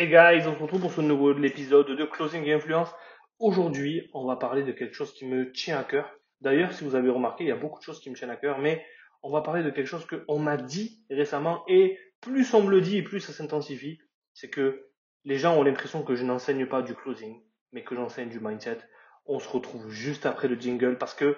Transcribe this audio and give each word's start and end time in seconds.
Hey 0.00 0.06
guys, 0.06 0.46
on 0.46 0.54
se 0.54 0.62
retrouve 0.62 0.82
pour 0.82 0.92
ce 0.92 1.00
nouveau 1.00 1.36
épisode 1.42 1.88
de 1.88 2.04
Closing 2.04 2.48
Influence. 2.48 2.88
Aujourd'hui, 3.40 4.08
on 4.14 4.28
va 4.28 4.36
parler 4.36 4.62
de 4.62 4.70
quelque 4.70 4.94
chose 4.94 5.12
qui 5.12 5.26
me 5.26 5.50
tient 5.50 5.76
à 5.76 5.82
cœur. 5.82 6.08
D'ailleurs, 6.40 6.72
si 6.72 6.84
vous 6.84 6.94
avez 6.94 7.10
remarqué, 7.10 7.42
il 7.42 7.48
y 7.48 7.50
a 7.50 7.56
beaucoup 7.56 7.80
de 7.80 7.82
choses 7.82 7.98
qui 7.98 8.08
me 8.08 8.14
tiennent 8.14 8.30
à 8.30 8.36
cœur, 8.36 8.60
mais 8.60 8.86
on 9.24 9.32
va 9.32 9.40
parler 9.40 9.64
de 9.64 9.70
quelque 9.70 9.88
chose 9.88 10.06
qu'on 10.06 10.38
m'a 10.38 10.56
dit 10.56 11.04
récemment 11.10 11.64
et 11.66 11.98
plus 12.20 12.54
on 12.54 12.62
me 12.62 12.70
le 12.70 12.80
dit 12.80 12.98
et 12.98 13.02
plus 13.02 13.18
ça 13.18 13.32
s'intensifie, 13.32 13.98
c'est 14.34 14.48
que 14.48 14.86
les 15.24 15.36
gens 15.36 15.56
ont 15.56 15.64
l'impression 15.64 16.04
que 16.04 16.14
je 16.14 16.22
n'enseigne 16.22 16.66
pas 16.66 16.82
du 16.82 16.94
closing, 16.94 17.42
mais 17.72 17.82
que 17.82 17.96
j'enseigne 17.96 18.28
du 18.28 18.38
mindset. 18.38 18.78
On 19.26 19.40
se 19.40 19.48
retrouve 19.48 19.90
juste 19.90 20.26
après 20.26 20.46
le 20.46 20.54
jingle 20.54 20.96
parce 20.98 21.14
que 21.14 21.36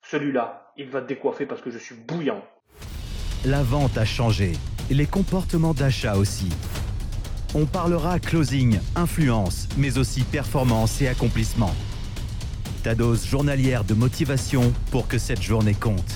celui-là, 0.00 0.72
il 0.78 0.88
va 0.88 1.02
décoiffer 1.02 1.44
parce 1.44 1.60
que 1.60 1.68
je 1.68 1.76
suis 1.76 1.96
bouillant. 1.96 2.42
La 3.44 3.62
vente 3.62 3.98
a 3.98 4.06
changé, 4.06 4.52
les 4.88 5.06
comportements 5.06 5.74
d'achat 5.74 6.16
aussi. 6.16 6.48
On 7.52 7.66
parlera 7.66 8.20
closing, 8.20 8.78
influence, 8.94 9.68
mais 9.76 9.98
aussi 9.98 10.22
performance 10.22 11.02
et 11.02 11.08
accomplissement. 11.08 11.74
Ta 12.84 12.94
dose 12.94 13.26
journalière 13.26 13.82
de 13.82 13.92
motivation 13.92 14.72
pour 14.92 15.08
que 15.08 15.18
cette 15.18 15.42
journée 15.42 15.74
compte. 15.74 16.14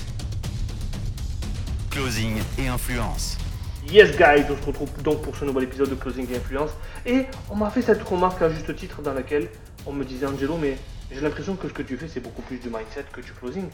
Closing 1.91 2.37
et 2.57 2.69
influence. 2.69 3.37
Yes 3.91 4.15
guys, 4.15 4.45
on 4.49 4.55
se 4.55 4.65
retrouve 4.65 4.89
donc 5.03 5.23
pour 5.23 5.35
ce 5.35 5.43
nouvel 5.43 5.65
épisode 5.65 5.89
de 5.89 5.95
Closing 5.95 6.25
et 6.31 6.37
Influence. 6.37 6.71
Et 7.05 7.25
on 7.49 7.57
m'a 7.57 7.69
fait 7.69 7.81
cette 7.81 8.01
remarque 8.03 8.41
à 8.41 8.49
juste 8.49 8.73
titre 8.73 9.01
dans 9.01 9.13
laquelle 9.13 9.49
on 9.85 9.91
me 9.91 10.05
disait 10.05 10.27
Angelo, 10.27 10.57
mais 10.57 10.77
j'ai 11.11 11.19
l'impression 11.19 11.57
que 11.57 11.67
ce 11.67 11.73
que 11.73 11.81
tu 11.81 11.97
fais 11.97 12.07
c'est 12.07 12.21
beaucoup 12.21 12.43
plus 12.43 12.59
du 12.59 12.69
mindset 12.69 13.07
que 13.11 13.19
du 13.19 13.33
closing. 13.33 13.67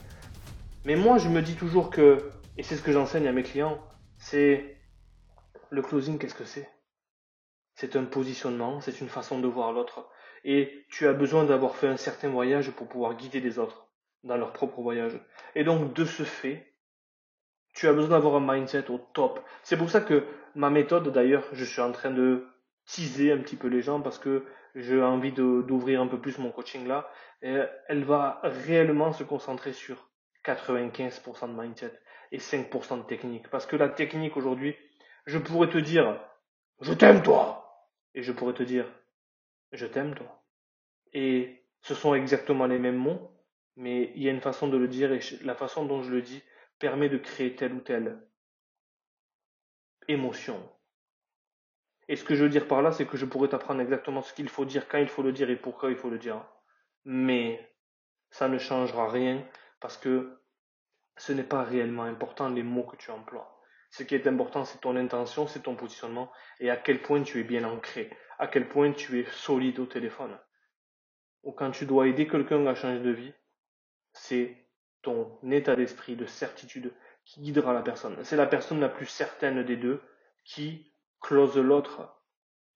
Mais 0.83 0.95
moi 0.95 1.19
je 1.19 1.29
me 1.29 1.43
dis 1.43 1.53
toujours 1.53 1.91
que, 1.91 2.31
et 2.57 2.63
c'est 2.63 2.75
ce 2.75 2.81
que 2.81 2.91
j'enseigne 2.91 3.27
à 3.27 3.31
mes 3.31 3.43
clients, 3.43 3.77
c'est 4.17 4.77
le 5.69 5.83
closing, 5.83 6.17
qu'est-ce 6.17 6.33
que 6.33 6.43
c'est? 6.43 6.67
C'est 7.81 7.95
un 7.95 8.05
positionnement, 8.05 8.79
c'est 8.79 9.01
une 9.01 9.09
façon 9.09 9.39
de 9.39 9.47
voir 9.47 9.71
l'autre. 9.71 10.07
Et 10.43 10.85
tu 10.89 11.07
as 11.07 11.13
besoin 11.13 11.45
d'avoir 11.45 11.75
fait 11.75 11.87
un 11.87 11.97
certain 11.97 12.29
voyage 12.29 12.69
pour 12.69 12.87
pouvoir 12.87 13.15
guider 13.15 13.39
les 13.39 13.57
autres 13.57 13.87
dans 14.23 14.37
leur 14.37 14.53
propre 14.53 14.81
voyage. 14.81 15.19
Et 15.55 15.63
donc, 15.63 15.93
de 15.93 16.05
ce 16.05 16.21
fait, 16.21 16.75
tu 17.73 17.87
as 17.87 17.93
besoin 17.93 18.11
d'avoir 18.11 18.35
un 18.35 18.53
mindset 18.53 18.91
au 18.91 18.99
top. 18.99 19.43
C'est 19.63 19.77
pour 19.77 19.89
ça 19.89 19.99
que 19.99 20.25
ma 20.53 20.69
méthode, 20.69 21.11
d'ailleurs, 21.11 21.43
je 21.53 21.65
suis 21.65 21.81
en 21.81 21.91
train 21.91 22.11
de 22.11 22.45
teaser 22.85 23.31
un 23.31 23.39
petit 23.39 23.55
peu 23.55 23.67
les 23.67 23.81
gens 23.81 23.99
parce 23.99 24.19
que 24.19 24.45
j'ai 24.75 25.01
envie 25.01 25.31
d'ouvrir 25.31 26.01
un 26.01 26.07
peu 26.07 26.19
plus 26.19 26.37
mon 26.37 26.51
coaching 26.51 26.87
là. 26.87 27.09
Elle 27.41 28.03
va 28.03 28.41
réellement 28.43 29.11
se 29.11 29.23
concentrer 29.23 29.73
sur 29.73 30.07
95% 30.45 31.47
de 31.47 31.59
mindset 31.59 31.99
et 32.31 32.37
5% 32.37 32.99
de 32.99 33.03
technique. 33.07 33.49
Parce 33.49 33.65
que 33.65 33.75
la 33.75 33.89
technique 33.89 34.37
aujourd'hui, 34.37 34.75
je 35.25 35.39
pourrais 35.39 35.69
te 35.69 35.79
dire, 35.79 36.19
je 36.79 36.93
t'aime 36.93 37.23
toi, 37.23 37.60
et 38.15 38.23
je 38.23 38.31
pourrais 38.31 38.53
te 38.53 38.63
dire 38.63 38.91
je 39.71 39.85
t'aime 39.85 40.15
toi. 40.15 40.43
Et 41.13 41.65
ce 41.81 41.95
sont 41.95 42.13
exactement 42.13 42.65
les 42.65 42.79
mêmes 42.79 42.97
mots, 42.97 43.31
mais 43.75 44.11
il 44.15 44.23
y 44.23 44.27
a 44.27 44.31
une 44.31 44.41
façon 44.41 44.67
de 44.67 44.77
le 44.77 44.87
dire 44.87 45.11
et 45.11 45.19
la 45.43 45.55
façon 45.55 45.85
dont 45.85 46.03
je 46.03 46.11
le 46.11 46.21
dis 46.21 46.43
permet 46.79 47.09
de 47.09 47.17
créer 47.17 47.55
telle 47.55 47.73
ou 47.73 47.79
telle 47.79 48.21
émotion. 50.07 50.57
Et 52.07 52.15
ce 52.15 52.23
que 52.23 52.35
je 52.35 52.43
veux 52.43 52.49
dire 52.49 52.67
par 52.67 52.81
là, 52.81 52.91
c'est 52.91 53.05
que 53.05 53.17
je 53.17 53.25
pourrais 53.25 53.47
t'apprendre 53.47 53.81
exactement 53.81 54.21
ce 54.21 54.33
qu'il 54.33 54.49
faut 54.49 54.65
dire, 54.65 54.87
quand 54.87 54.97
il 54.97 55.07
faut 55.07 55.23
le 55.23 55.31
dire 55.31 55.49
et 55.49 55.55
pourquoi 55.55 55.91
il 55.91 55.95
faut 55.95 56.09
le 56.09 56.19
dire. 56.19 56.43
Mais 57.05 57.73
ça 58.29 58.47
ne 58.49 58.57
changera 58.57 59.09
rien 59.09 59.45
parce 59.79 59.97
que 59.97 60.41
ce 61.17 61.31
n'est 61.31 61.43
pas 61.43 61.63
réellement 61.63 62.03
important 62.03 62.49
les 62.49 62.63
mots 62.63 62.83
que 62.83 62.97
tu 62.97 63.11
emploies. 63.11 63.50
Ce 63.91 64.03
qui 64.03 64.15
est 64.15 64.25
important, 64.25 64.63
c'est 64.63 64.79
ton 64.79 64.95
intention, 64.95 65.47
c'est 65.47 65.63
ton 65.63 65.75
positionnement 65.75 66.31
et 66.61 66.69
à 66.69 66.77
quel 66.77 67.01
point 67.01 67.21
tu 67.23 67.41
es 67.41 67.43
bien 67.43 67.65
ancré, 67.65 68.09
à 68.39 68.47
quel 68.47 68.67
point 68.69 68.93
tu 68.93 69.19
es 69.19 69.25
solide 69.25 69.79
au 69.79 69.85
téléphone. 69.85 70.39
Ou 71.43 71.51
quand 71.51 71.71
tu 71.71 71.85
dois 71.85 72.07
aider 72.07 72.25
quelqu'un 72.25 72.65
à 72.67 72.73
changer 72.73 73.01
de 73.01 73.11
vie, 73.11 73.33
c'est 74.13 74.55
ton 75.01 75.37
état 75.51 75.75
d'esprit 75.75 76.15
de 76.15 76.25
certitude 76.25 76.93
qui 77.25 77.41
guidera 77.41 77.73
la 77.73 77.81
personne. 77.81 78.23
C'est 78.23 78.37
la 78.37 78.47
personne 78.47 78.79
la 78.79 78.87
plus 78.87 79.07
certaine 79.07 79.63
des 79.63 79.75
deux 79.75 80.01
qui 80.45 80.93
close 81.19 81.57
l'autre. 81.57 82.17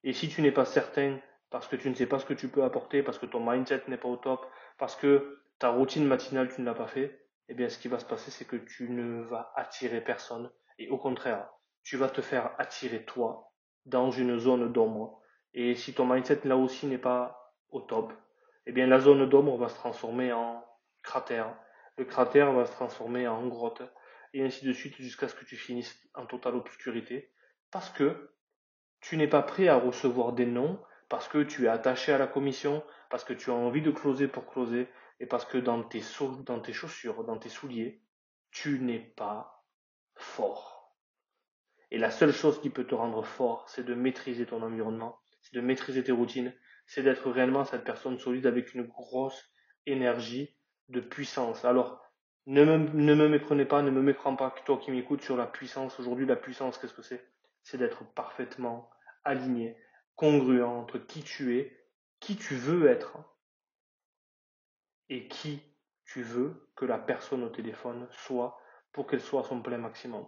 Et 0.03 0.11
si 0.11 0.27
tu 0.27 0.41
n'es 0.41 0.51
pas 0.51 0.65
certain 0.65 1.19
parce 1.49 1.67
que 1.69 1.77
tu 1.77 1.89
ne 1.89 1.95
sais 1.95 2.07
pas 2.07 2.19
ce 2.19 2.25
que 2.25 2.33
tu 2.33 2.49
peux 2.49 2.63
apporter, 2.63 3.03
parce 3.03 3.19
que 3.19 3.25
ton 3.25 3.39
mindset 3.39 3.83
n'est 3.87 3.97
pas 3.97 4.09
au 4.09 4.17
top, 4.17 4.45
parce 4.77 4.97
que 4.97 5.39
ta 5.59 5.69
routine 5.69 6.05
matinale 6.05 6.53
tu 6.53 6.59
ne 6.59 6.65
l'as 6.65 6.73
pas 6.73 6.87
fait, 6.87 7.25
eh 7.47 7.53
bien 7.53 7.69
ce 7.69 7.79
qui 7.79 7.87
va 7.87 7.99
se 7.99 8.05
passer 8.05 8.31
c'est 8.31 8.45
que 8.45 8.57
tu 8.57 8.89
ne 8.89 9.21
vas 9.21 9.53
attirer 9.55 10.01
personne 10.01 10.51
et 10.77 10.89
au 10.89 10.97
contraire, 10.97 11.49
tu 11.83 11.97
vas 11.97 12.09
te 12.09 12.21
faire 12.21 12.51
attirer 12.57 13.03
toi 13.05 13.51
dans 13.85 14.11
une 14.11 14.37
zone 14.37 14.71
d'ombre. 14.71 15.21
Et 15.53 15.75
si 15.75 15.93
ton 15.93 16.05
mindset 16.05 16.41
là 16.43 16.57
aussi 16.57 16.87
n'est 16.87 16.97
pas 16.97 17.53
au 17.69 17.81
top, 17.81 18.13
eh 18.65 18.71
bien 18.71 18.87
la 18.87 18.99
zone 18.99 19.29
d'ombre 19.29 19.57
va 19.57 19.69
se 19.69 19.75
transformer 19.75 20.33
en 20.33 20.65
cratère. 21.03 21.55
Le 21.97 22.05
cratère 22.05 22.51
va 22.51 22.65
se 22.65 22.71
transformer 22.71 23.27
en 23.27 23.47
grotte. 23.47 23.83
Et 24.33 24.43
ainsi 24.43 24.65
de 24.65 24.73
suite 24.73 24.95
jusqu'à 24.97 25.29
ce 25.29 25.35
que 25.35 25.45
tu 25.45 25.55
finisses 25.55 25.97
en 26.13 26.25
totale 26.25 26.55
obscurité. 26.55 27.31
Parce 27.71 27.89
que 27.89 28.31
tu 28.99 29.15
n'es 29.17 29.27
pas 29.27 29.43
prêt 29.43 29.67
à 29.67 29.77
recevoir 29.77 30.33
des 30.33 30.45
noms, 30.45 30.81
parce 31.07 31.27
que 31.27 31.43
tu 31.43 31.65
es 31.65 31.69
attaché 31.69 32.11
à 32.11 32.17
la 32.17 32.27
commission, 32.27 32.83
parce 33.09 33.23
que 33.23 33.33
tu 33.33 33.51
as 33.51 33.53
envie 33.53 33.81
de 33.81 33.91
closer 33.91 34.27
pour 34.27 34.45
closer, 34.47 34.89
et 35.19 35.25
parce 35.25 35.45
que 35.45 35.57
dans 35.57 35.83
tes, 35.83 36.01
dans 36.45 36.59
tes 36.59 36.73
chaussures, 36.73 37.23
dans 37.23 37.37
tes 37.37 37.49
souliers, 37.49 38.01
tu 38.51 38.79
n'es 38.79 38.99
pas 38.99 39.54
fort. 40.15 40.95
Et 41.91 41.97
la 41.97 42.11
seule 42.11 42.33
chose 42.33 42.59
qui 42.61 42.69
peut 42.69 42.85
te 42.85 42.95
rendre 42.95 43.23
fort, 43.23 43.69
c'est 43.69 43.85
de 43.85 43.93
maîtriser 43.93 44.45
ton 44.45 44.61
environnement, 44.61 45.19
c'est 45.41 45.55
de 45.55 45.61
maîtriser 45.61 46.03
tes 46.03 46.11
routines, 46.11 46.53
c'est 46.87 47.03
d'être 47.03 47.29
réellement 47.29 47.65
cette 47.65 47.83
personne 47.83 48.19
solide 48.19 48.47
avec 48.47 48.73
une 48.73 48.83
grosse 48.83 49.51
énergie 49.85 50.57
de 50.89 50.99
puissance. 50.99 51.65
Alors, 51.65 52.01
ne 52.47 52.63
me, 52.63 52.77
ne 52.77 53.15
me 53.15 53.27
méprenez 53.27 53.65
pas, 53.65 53.81
ne 53.81 53.91
me 53.91 54.01
méprends 54.01 54.35
pas, 54.35 54.53
toi 54.65 54.77
qui 54.77 54.91
m'écoutes 54.91 55.21
sur 55.21 55.37
la 55.37 55.47
puissance. 55.47 55.99
Aujourd'hui, 55.99 56.25
la 56.25 56.35
puissance, 56.35 56.77
qu'est-ce 56.77 56.93
que 56.93 57.01
c'est? 57.01 57.25
C'est 57.63 57.77
d'être 57.77 58.03
parfaitement 58.13 58.89
aligné, 59.23 59.77
congruent 60.15 60.63
entre 60.63 60.99
qui 60.99 61.23
tu 61.23 61.57
es, 61.57 61.89
qui 62.19 62.35
tu 62.35 62.55
veux 62.55 62.87
être 62.87 63.17
et 65.09 65.27
qui 65.27 65.61
tu 66.05 66.21
veux 66.21 66.69
que 66.75 66.85
la 66.85 66.99
personne 66.99 67.43
au 67.43 67.49
téléphone 67.49 68.07
soit 68.11 68.59
pour 68.95 69.07
qu'elle 69.07 69.19
soit 69.19 69.41
à 69.41 69.43
son 69.43 69.61
plein 69.61 69.77
maximum. 69.77 70.25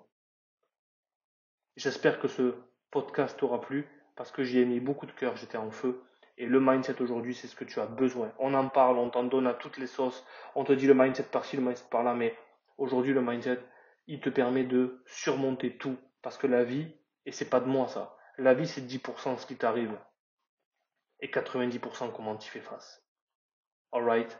J'espère 1.77 2.19
que 2.19 2.27
ce 2.27 2.53
podcast 2.91 3.39
t'aura 3.39 3.61
plu 3.61 3.87
parce 4.17 4.29
que 4.29 4.43
j'y 4.43 4.59
ai 4.59 4.65
mis 4.65 4.81
beaucoup 4.81 5.05
de 5.05 5.13
cœur, 5.13 5.37
j'étais 5.37 5.57
en 5.57 5.71
feu. 5.71 6.03
Et 6.37 6.45
le 6.45 6.59
mindset 6.59 7.01
aujourd'hui, 7.01 7.33
c'est 7.33 7.47
ce 7.47 7.55
que 7.55 7.63
tu 7.63 7.79
as 7.79 7.85
besoin. 7.85 8.33
On 8.39 8.53
en 8.53 8.67
parle, 8.67 8.97
on 8.97 9.09
t'en 9.09 9.23
donne 9.23 9.47
à 9.47 9.53
toutes 9.53 9.77
les 9.77 9.87
sauces. 9.87 10.25
On 10.53 10.65
te 10.65 10.73
dit 10.73 10.85
le 10.85 10.93
mindset 10.93 11.23
par-ci, 11.23 11.55
le 11.55 11.63
mindset 11.63 11.85
par-là, 11.89 12.13
mais 12.13 12.37
aujourd'hui, 12.77 13.13
le 13.13 13.21
mindset, 13.21 13.59
il 14.07 14.19
te 14.19 14.29
permet 14.29 14.65
de 14.65 15.01
surmonter 15.05 15.77
tout. 15.77 15.97
Parce 16.21 16.37
que 16.37 16.47
la 16.47 16.65
vie, 16.65 16.91
et 17.25 17.31
c'est 17.31 17.49
pas 17.49 17.61
de 17.61 17.67
moi 17.67 17.87
ça, 17.87 18.17
la 18.37 18.53
vie 18.53 18.67
c'est 18.67 18.81
10% 18.81 19.37
ce 19.37 19.45
qui 19.45 19.55
t'arrive. 19.55 19.97
Et 21.21 21.29
90% 21.29 22.11
comment 22.11 22.35
tu 22.35 22.51
fais 22.51 22.59
face. 22.59 23.01
Alright? 23.93 24.37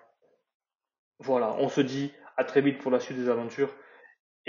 Voilà, 1.19 1.53
on 1.53 1.69
se 1.69 1.79
dit 1.79 2.11
à 2.35 2.43
très 2.43 2.59
vite 2.59 2.79
pour 2.79 2.91
la 2.91 2.99
suite 2.99 3.17
des 3.17 3.29
aventures. 3.29 3.73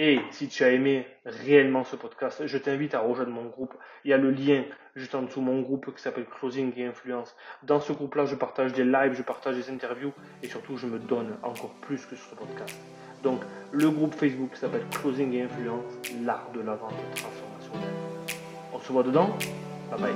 Et 0.00 0.20
si 0.30 0.46
tu 0.46 0.62
as 0.62 0.70
aimé 0.70 1.06
réellement 1.24 1.82
ce 1.82 1.96
podcast, 1.96 2.46
je 2.46 2.56
t'invite 2.56 2.94
à 2.94 3.00
rejoindre 3.00 3.32
mon 3.32 3.46
groupe. 3.46 3.74
Il 4.04 4.12
y 4.12 4.14
a 4.14 4.16
le 4.16 4.30
lien 4.30 4.62
juste 4.94 5.16
en 5.16 5.22
dessous, 5.22 5.40
mon 5.40 5.60
groupe 5.60 5.92
qui 5.92 6.00
s'appelle 6.00 6.24
Closing 6.24 6.72
et 6.76 6.86
Influence. 6.86 7.34
Dans 7.64 7.80
ce 7.80 7.92
groupe-là, 7.92 8.24
je 8.24 8.36
partage 8.36 8.72
des 8.72 8.84
lives, 8.84 9.14
je 9.14 9.22
partage 9.22 9.56
des 9.56 9.70
interviews 9.70 10.12
et 10.44 10.46
surtout, 10.46 10.76
je 10.76 10.86
me 10.86 11.00
donne 11.00 11.36
encore 11.42 11.74
plus 11.82 12.06
que 12.06 12.14
sur 12.14 12.30
ce 12.30 12.36
podcast. 12.36 12.78
Donc, 13.24 13.40
le 13.72 13.90
groupe 13.90 14.14
Facebook 14.14 14.54
s'appelle 14.54 14.84
Closing 14.92 15.32
et 15.32 15.42
Influence, 15.42 15.92
l'art 16.24 16.48
de 16.54 16.60
la 16.60 16.76
vente 16.76 16.94
transformationnelle. 17.16 17.94
On 18.72 18.78
se 18.78 18.92
voit 18.92 19.02
dedans. 19.02 19.36
Bye 19.90 20.00
bye. 20.00 20.12